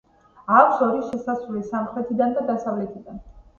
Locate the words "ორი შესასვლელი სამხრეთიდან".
0.85-2.37